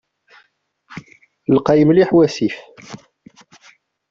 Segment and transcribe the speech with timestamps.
[1.55, 2.57] Lqay mliḥ wasif.